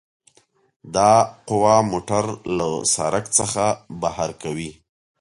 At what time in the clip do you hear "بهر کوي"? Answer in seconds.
4.01-4.69